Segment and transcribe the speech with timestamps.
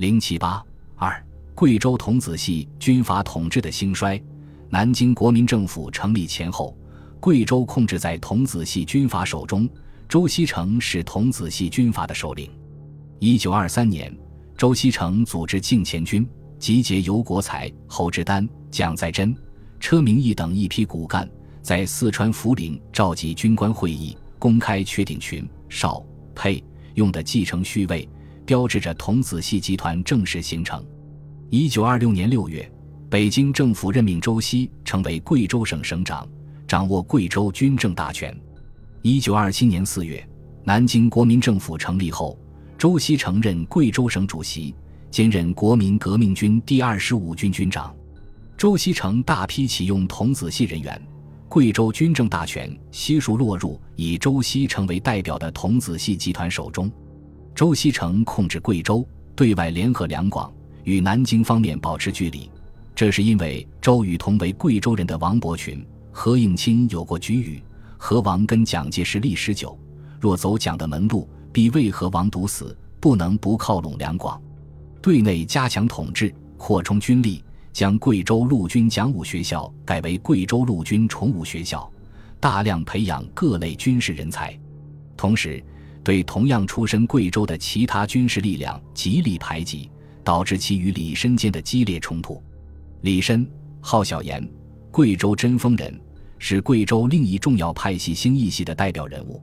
[0.00, 0.64] 零七八
[0.96, 1.22] 二，
[1.54, 4.18] 贵州童子系军阀统治的兴衰。
[4.70, 6.74] 南京国民政府成立前后，
[7.20, 9.68] 贵州控制在童子系军阀手中，
[10.08, 12.50] 周锡成是童子系军阀的首领。
[13.18, 14.10] 一九二三年，
[14.56, 16.26] 周锡成组织敬前军，
[16.58, 19.36] 集结尤国才、侯志丹、蒋在珍、
[19.80, 21.28] 车明义等一批骨干，
[21.60, 26.02] 在四川涪陵召集军官会议，公开确定群、少、
[26.34, 26.64] 配
[26.94, 28.08] 用的继承序位。
[28.44, 30.84] 标志着童子系集团正式形成。
[31.50, 32.70] 一九二六年六月，
[33.08, 36.28] 北京政府任命周锡成为贵州省省长，
[36.66, 38.36] 掌握贵州军政大权。
[39.02, 40.24] 一九二七年四月，
[40.62, 42.38] 南京国民政府成立后，
[42.78, 44.74] 周锡成任贵州省主席，
[45.10, 47.94] 兼任国民革命军第二十五军军长。
[48.56, 51.00] 周锡成大批启用童子系人员，
[51.48, 56.90] 贵州军政大权悉数落入以周锡成为代表的童子系集团手中。
[57.54, 60.50] 周锡成控制贵州，对外联合两广，
[60.84, 62.50] 与南京方面保持距离。
[62.94, 67.62] 这是因为周与同为贵州人的王伯群、何应钦有过局语
[67.98, 69.78] ：“何王跟蒋介石历史久，
[70.18, 74.40] 若走蒋的门路，必为何王毒死，不能不靠拢两广。”
[75.02, 81.90] 对内加强统治，扩充军力，将贵州陆军讲武学校改为贵州陆军重武学校，
[82.38, 84.58] 大量培养各类军事人才，
[85.16, 85.62] 同时。
[86.02, 89.90] 对同样出身贵州的其他军事力量极力排挤，
[90.24, 92.42] 导致其与李申间的激烈冲突。
[93.02, 93.46] 李申，
[93.80, 94.46] 号小岩，
[94.90, 96.00] 贵州贞丰人，
[96.38, 99.42] 是贵州另一重要派系兴义系的代表人物。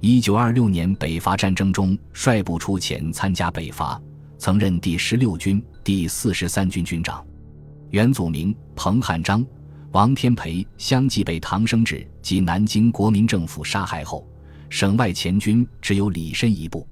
[0.00, 4.00] 一九二六年北伐战争中率部出前参加北伐，
[4.38, 7.26] 曾任第十六军第四十三军军长。
[7.90, 9.44] 袁祖明、彭汉章、
[9.90, 14.24] 王天培相继被唐生智及南京国民政府杀害后。
[14.70, 16.86] 省外前军只有李绅一部，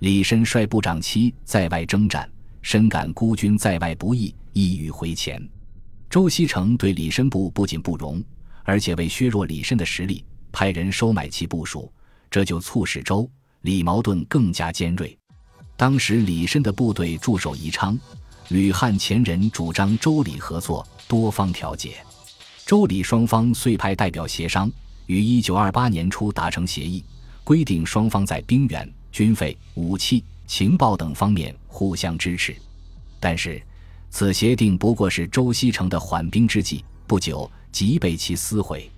[0.00, 2.28] 李绅率部长期在外征战，
[2.62, 5.40] 深感孤军在外不易，意欲回前。
[6.10, 8.22] 周锡成对李绅部不仅不容，
[8.64, 11.90] 而且为削弱李绅的实力，派人收买其部署，
[12.30, 13.28] 这就促使周
[13.62, 15.16] 李矛盾更加尖锐。
[15.76, 17.98] 当时李绅的部队驻守宜昌，
[18.48, 22.04] 吕汉前人主张周李合作，多方调解，
[22.66, 24.70] 周李双方遂派代表协商，
[25.06, 27.02] 于一九二八年初达成协议。
[27.44, 32.54] 规定双方在兵员、军费、武器、情报等方面互相支持，
[33.18, 33.60] 但是
[34.10, 38.90] 此协定不过是周锡成的缓兵之计，不久即被其撕毁。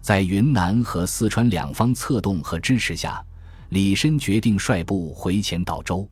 [0.00, 3.24] 在云南和四川两方策动和支持下，
[3.70, 6.08] 李申决定率部回前岛州。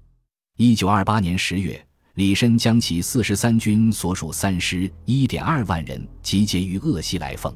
[0.57, 1.85] 一九二八年十月，
[2.15, 7.55] 李申将其四十三军所属三师一点二万人集结于鄂西来凤。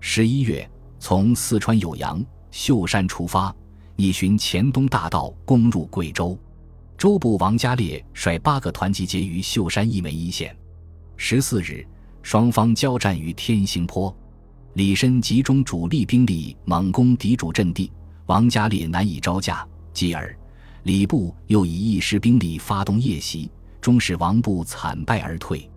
[0.00, 0.68] 十一月，
[1.00, 2.24] 从四川酉阳。
[2.54, 3.52] 秀山出发，
[3.96, 6.38] 逆循黔东大道攻入贵州。
[6.96, 10.56] 周部王家烈率八个团集结于秀山一门一线。
[11.16, 11.84] 十四日，
[12.22, 14.16] 双方交战于天兴坡。
[14.74, 17.90] 李申集中主力兵力猛攻敌主阵地，
[18.26, 19.66] 王家烈难以招架。
[19.92, 20.32] 继而，
[20.84, 23.50] 李部又以一师兵力发动夜袭，
[23.80, 25.68] 终使王部惨败而退。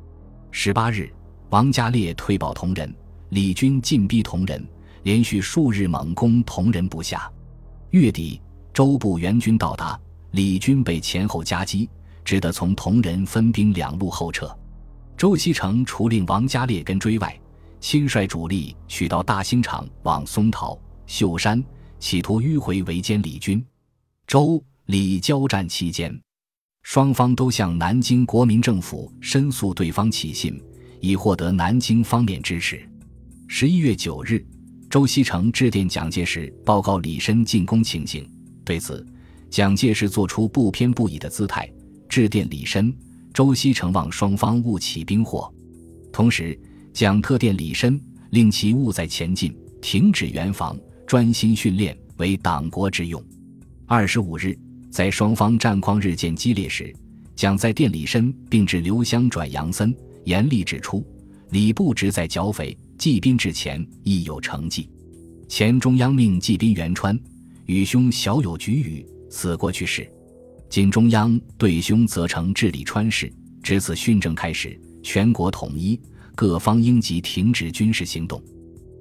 [0.51, 1.11] 十八日，
[1.49, 2.95] 王家烈退保同仁，
[3.29, 4.63] 李军进逼同仁。
[5.07, 7.31] 连续数日猛攻同仁不下，
[7.91, 8.41] 月底
[8.73, 9.97] 周部援军到达，
[10.31, 11.89] 李军被前后夹击，
[12.25, 14.53] 只得从同仁分兵两路后撤。
[15.15, 17.39] 周锡成除令王家烈跟追外，
[17.79, 21.63] 亲率主力取到大兴场往松桃、秀山，
[21.99, 23.65] 企图迂回围歼李军。
[24.27, 26.13] 周李交战期间，
[26.83, 30.61] 双方都向南京国民政府申诉对方起信，
[30.99, 32.85] 以获得南京方面支持。
[33.47, 34.45] 十一月九日。
[34.89, 38.29] 周锡成致电蒋介石，报告李申进攻情形。
[38.63, 39.05] 对此，
[39.49, 41.69] 蒋介石做出不偏不倚的姿态，
[42.07, 42.95] 致电李申、
[43.33, 45.53] 周锡成望双方勿起兵祸。
[46.11, 46.57] 同时，
[46.93, 53.21] 蒋特电李申，令其勿再前进，停止援防，专心训练，为党国之用。
[53.85, 54.57] 二十五日，
[54.89, 56.95] 在双方战况日渐激烈时，
[57.35, 61.05] 蒋在电李申，并致刘湘转杨森，严厉指出
[61.49, 62.75] 李部直在剿匪。
[62.97, 64.89] 季宾至前亦有成绩，
[65.47, 67.17] 前中央命季宾援川，
[67.67, 70.09] 与兄小有局语，此过去式。
[70.67, 75.99] 今中央对兄则成治理川事，至此训政开始，全国统一，
[76.35, 78.41] 各方应即停止军事行动。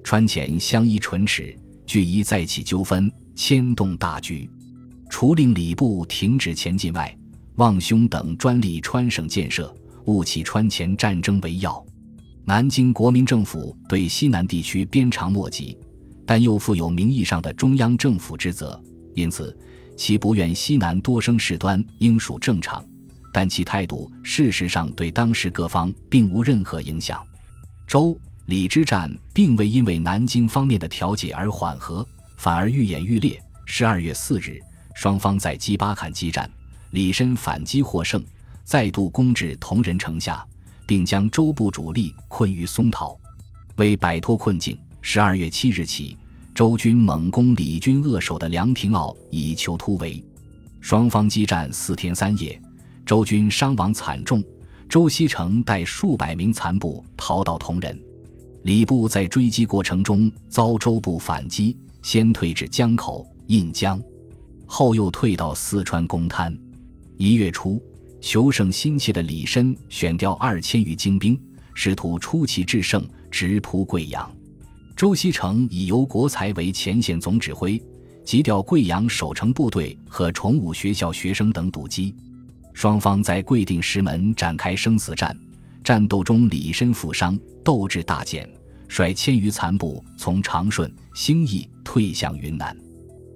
[0.04, 4.48] 川前相依唇齿，俱宜再起纠纷，牵动大局。
[5.08, 7.16] 除令礼部停止前进外，
[7.54, 11.84] 望兄等专利川省建设，勿起川前战争为要。
[12.48, 15.76] 南京国民政府对西南地区鞭长莫及，
[16.24, 18.80] 但又负有名义上的中央政府之责，
[19.16, 19.58] 因此
[19.96, 22.84] 其不愿西南多生事端，应属正常。
[23.32, 27.20] 但其态度事实上对当时各方并无任何影响。
[27.84, 32.06] 周李之战并未因为南京方面的调解而缓和，
[32.36, 33.42] 反而愈演愈烈。
[33.64, 34.60] 十二月四日，
[34.94, 36.48] 双方在基巴坎激战，
[36.92, 38.24] 李申反击获胜，
[38.62, 40.46] 再度攻至同仁城下，
[40.86, 43.18] 并将周部主力困于松桃。
[43.76, 46.16] 为摆脱困境，十二月七日起，
[46.54, 50.24] 周军猛攻李军扼守的梁廷坳，以求突围。
[50.80, 52.60] 双方激战四天三夜，
[53.04, 54.42] 周军伤亡惨重。
[54.88, 58.00] 周锡成带数百名残部逃到铜仁，
[58.62, 64.00] 李部在追击过程中遭周部反击，先退至江口、印江，
[64.64, 66.56] 后又退到四川公滩。
[67.16, 67.82] 一月初，
[68.26, 71.40] 求胜心切的李绅选调二千余精兵，
[71.74, 74.28] 试图出奇制胜，直扑贵阳。
[74.96, 77.80] 周锡成以由国才为前线总指挥，
[78.24, 82.12] 急调贵阳守城部队和崇武学校学生等堵击。
[82.74, 85.32] 双方在贵定石门展开生死战，
[85.84, 88.50] 战斗中李绅负伤，斗志大减，
[88.88, 92.76] 率千余残部从长顺、兴义退向云南。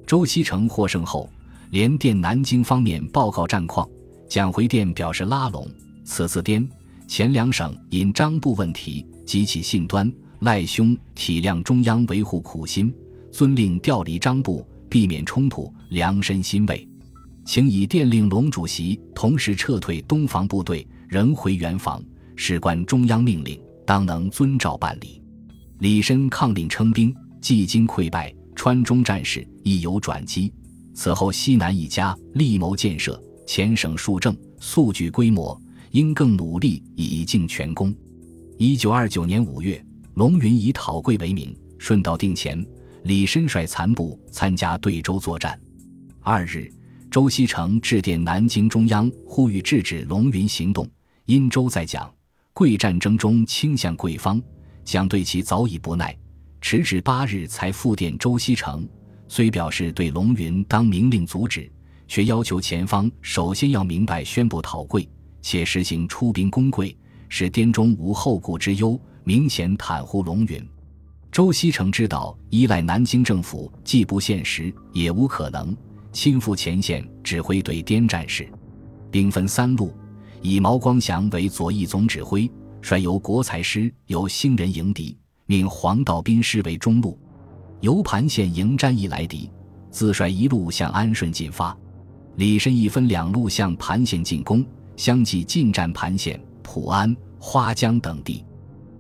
[0.05, 1.31] 周锡成获胜后，
[1.71, 3.89] 连电南京方面报告战况。
[4.31, 5.69] 蒋回电表示拉拢，
[6.05, 6.65] 此次滇
[7.09, 12.95] 黔两省因张部问题激起信端，赖兄体谅中央维护苦心，
[13.33, 16.89] 遵令调离张部，避免冲突，良深欣慰。
[17.45, 22.01] 请以电令龙主席同时撤退东防部队，仍回原防，
[22.37, 25.21] 事关中央命令，当能遵照办理。
[25.81, 30.53] 李深抗令称兵，既经溃败，川中战事亦有转机。
[30.95, 33.21] 此后西南一家力谋建设，
[33.53, 35.61] 前省数政素具规模，
[35.91, 37.93] 应更努力以尽全功。
[38.57, 42.65] 一九二九年五月，龙云以讨桂为名，顺道定前，
[43.03, 45.61] 李申率残部参加对周作战。
[46.21, 46.73] 二日。
[47.11, 50.89] 周锡成致电南京中央，呼吁制止龙云行动。
[51.27, 52.09] 因周在讲
[52.53, 54.41] 桂战争中倾向贵方，
[54.85, 56.17] 蒋对其早已不耐，
[56.61, 58.89] 迟至八日才复电周锡成。
[59.27, 61.69] 虽表示对龙云当明令阻止，
[62.11, 65.09] 却要求前方首先要明白宣布讨贵，
[65.41, 66.95] 且实行出兵攻贵，
[67.29, 70.69] 使滇中无后顾之忧，明显袒护龙云。
[71.31, 75.75] 周锡成知道依赖南京政府既不现实，也无可能。
[76.11, 78.49] 亲赴前线指挥对滇战事，
[79.13, 79.95] 兵分三路，
[80.43, 82.51] 以毛光祥为左翼总指挥，
[82.83, 85.17] 率由国才师由兴仁迎敌，
[85.47, 87.17] 命黄道斌师为中路，
[87.83, 89.49] 由盘县迎战役来敌，
[89.93, 91.79] 自率一路向安顺进发。
[92.41, 94.65] 李深一分两路向盘县进攻，
[94.97, 98.43] 相继进占盘县、普安、花江等地。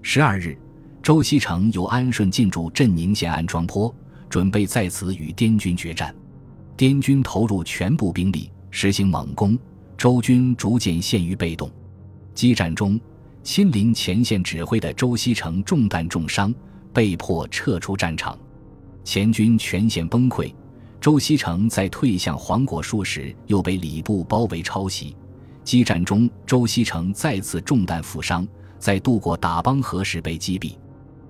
[0.03, 0.55] 十二日，
[1.03, 3.95] 周锡成由安顺进驻镇宁县安庄坡，
[4.29, 6.15] 准备在此与滇军决战。
[6.77, 9.59] 滇军投入全部兵力，实行猛攻，
[9.97, 11.71] 周军逐渐陷于被动。
[12.35, 13.01] 激战中，
[13.43, 16.55] 亲临前线指挥的周锡成中弹重伤，
[16.93, 18.39] 被迫撤出战场。
[19.03, 20.53] 前军全线崩溃，
[21.00, 25.17] 周锡成在退向黄果树时又被礼部包围抄袭。
[25.64, 28.47] 激战中，周锡成再次中弹负伤，
[28.79, 30.75] 在渡过打帮河时被击毙，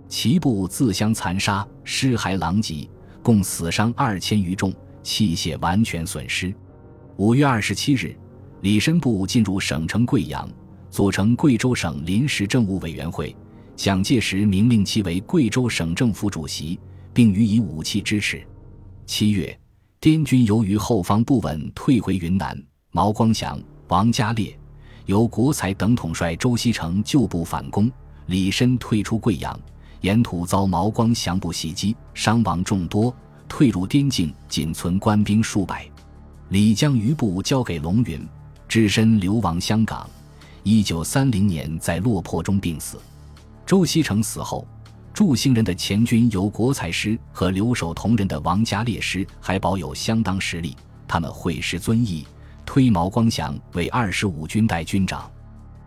[0.08, 2.88] 其部自相残杀，尸骸狼藉，
[3.22, 4.72] 共死伤二千余众。
[5.02, 6.52] 器械完全损失。
[7.16, 8.14] 五月二十七日，
[8.60, 10.46] 李申部进入省城贵阳，
[10.90, 13.34] 组成贵州省临时政务委员会。
[13.76, 16.78] 蒋介石明令其为贵州省政府主席，
[17.14, 18.46] 并予以武器支持。
[19.10, 19.58] 七月，
[19.98, 22.56] 滇军由于后方不稳，退回云南。
[22.92, 24.56] 毛光祥、王家烈
[25.06, 27.90] 由国才等统帅周锡成旧部反攻，
[28.26, 29.58] 李绅退出贵阳，
[30.02, 33.12] 沿途遭毛光祥部袭击，伤亡众多。
[33.48, 35.84] 退入滇境，仅存官兵数百。
[36.50, 38.24] 李将余部交给龙云，
[38.68, 40.08] 只身流亡香港。
[40.62, 42.96] 一九三零年在落魄中病死。
[43.66, 44.64] 周锡成死后，
[45.12, 50.74] 驻兴人的前军由国才师和留守同仁的王家烈师还保有相当实力。
[51.06, 52.26] 他们会师遵义，
[52.64, 55.30] 推毛光祥为二十五军代军长。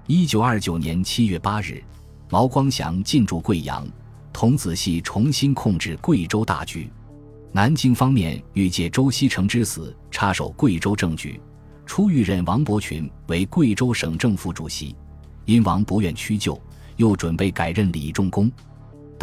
[0.05, 1.81] 一九二九年七月八日，
[2.29, 3.87] 毛光祥进驻贵阳，
[4.33, 6.91] 童子系重新控制贵州大局。
[7.53, 11.39] 南京方面欲借周锡成之死插手贵州政局，
[11.85, 14.95] 初欲任王伯群为贵州省政府主席，
[15.45, 16.61] 因王不愿屈就，
[16.97, 18.51] 又准备改任李仲公。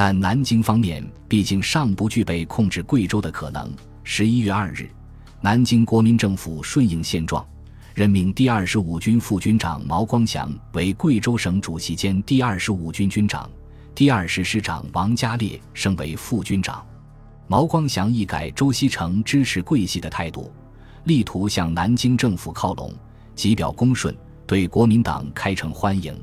[0.02, 3.70] 但南京方面毕竟尚不具备控制贵州的可能。
[4.02, 4.88] 十一月二日，
[5.42, 7.46] 南京国民政府顺应现状，
[7.92, 13.46] 任命第二十五军副军长毛光祥为贵州省主席兼第二十五军军长，
[13.94, 16.82] 第二师师长王家烈升为副军长。
[17.46, 20.50] 毛光祥一改周锡成支持桂系的态度，
[21.04, 22.90] 力图向南京政府靠拢，
[23.34, 24.16] 即表恭顺，
[24.46, 26.18] 对国民党开诚欢迎。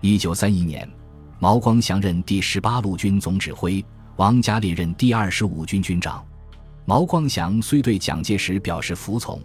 [0.00, 0.90] 一九三一年，
[1.38, 3.84] 毛光祥任第十八路军总指挥，
[4.16, 6.24] 王家烈任第二十五军军长。
[6.86, 9.40] 毛光祥虽对蒋介石表示服从，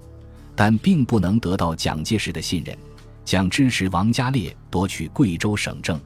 [0.55, 2.77] 但并不能得到蒋介石的信任，
[3.25, 5.99] 将支持王家烈夺取贵州省政。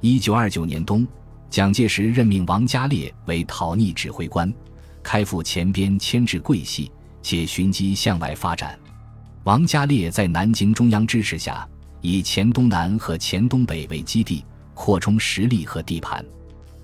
[0.00, 1.06] 一九二九年冬，
[1.48, 4.52] 蒋介石任命王家烈为讨逆指挥官，
[5.02, 6.90] 开赴前边牵制桂系，
[7.22, 8.78] 且寻机向外发展。
[9.44, 11.68] 王家烈在南京中央支持下，
[12.00, 16.24] 以黔东南和黔东北为基地，扩充实力和地盘。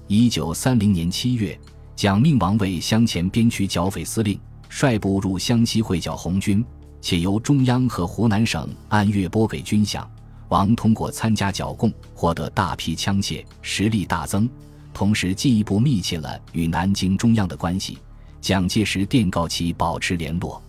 [0.06, 1.58] 一九三零年七月。
[1.96, 6.64] 蒋命王为湘黔边区剿匪司令，率部入湘西会剿红军，
[7.00, 10.06] 且由中央和湖南省按月拨给军饷。
[10.48, 14.48] 王通过参加剿共，获得大批枪械，实力大增，
[14.94, 17.98] 同时进一步密切了与南京中央的关系。
[18.40, 20.62] 蒋介石电告其保持联络。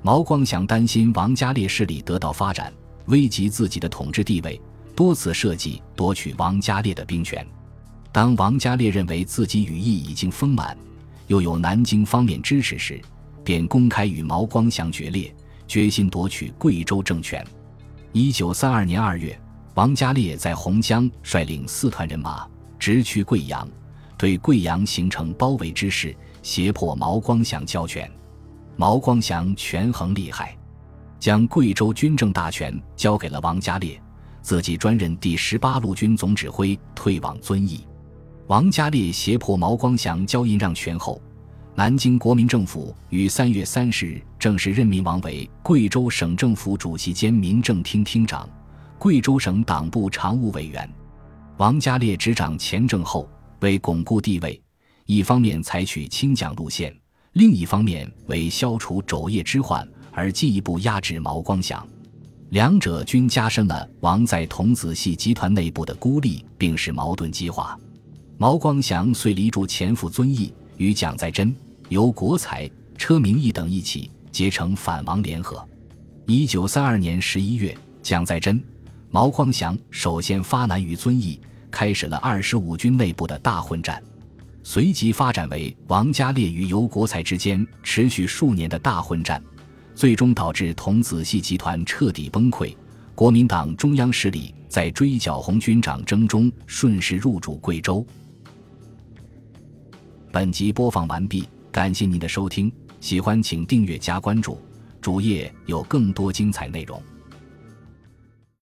[0.00, 2.72] 毛光祥担心王家烈势力得到发展，
[3.06, 4.60] 危及自己的统治地位，
[4.98, 7.46] 多次设计夺取王家烈的兵权。
[8.10, 10.76] 当王家烈认为自己羽翼已经丰满，
[11.28, 13.00] 又有南京方面支持时，
[13.44, 15.32] 便公开与毛光祥决裂，
[15.68, 17.46] 决心夺取贵州政权。
[18.10, 19.40] 一九三二年二月，
[19.74, 22.44] 王家烈在洪江率领四团人马
[22.76, 23.68] 直趋贵阳，
[24.16, 26.12] 对贵阳形成包围之势，
[26.42, 28.10] 胁迫毛光祥交权。
[28.74, 30.58] 毛光祥权衡利害，
[31.20, 34.02] 将贵州军政大权交给了王家烈，
[34.42, 37.86] 自己专任第十八路军总指挥，退往遵义。
[38.46, 41.20] 王家烈胁迫毛光祥交印让权后，
[41.74, 48.48] 南京国民政府于三月三十日正式任命王为贵州省政府主席兼民政厅厅长、
[48.98, 50.88] 贵州省党部常务委员。
[51.58, 53.28] 王家烈执掌前政后，
[53.60, 54.60] 为巩固地位，
[55.06, 56.96] 一方面采取亲蒋路线，
[57.34, 61.86] 另一方面为消除肘腋之患而进一步压制毛光祥，
[62.50, 67.78] 两者均加深了王在童子系集团内部的孤立，并使矛盾激化。
[68.38, 71.54] 毛光祥遂离驻前赴遵义，与蒋在珍、
[71.90, 75.62] 由国才、车明义等一起结成反王联合。
[76.26, 78.62] 一九三二年十一月，蒋在珍、
[79.10, 81.38] 毛光祥首先发难于遵义，
[81.70, 84.02] 开始了二十五军内部的大混战，
[84.62, 89.42] 随即发展为王家烈与尤国才之间持续数年的大混战，
[89.98, 92.72] 最终导致童子系集团彻底崩溃。
[93.16, 98.06] 国民党中央势力在追剿红军长征中顺势入主贵州。
[100.30, 104.60] 本集播放完毕，感谢您的收听，喜欢请订阅加关注，
[105.00, 107.02] 主页有更多精彩内容。